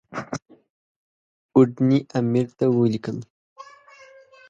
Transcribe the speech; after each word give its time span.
اوډني 1.55 1.99
امیر 2.19 2.47
ته 2.57 2.65
ولیکل. 2.77 3.17